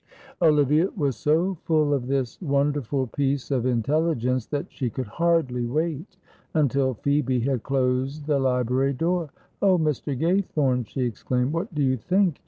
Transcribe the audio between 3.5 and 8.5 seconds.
of intelligence that she could hardly wait until Phoebe had closed the